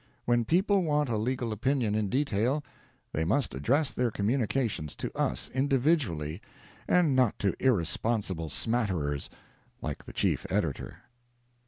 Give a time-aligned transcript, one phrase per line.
[0.25, 2.63] When people want a legal opinion in detail,
[3.13, 6.41] they must address their communications to us, individually,
[6.87, 9.29] and not to irresponsible smatterers,
[9.79, 11.03] like the chief editor.